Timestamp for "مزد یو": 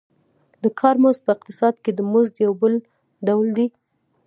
2.13-2.53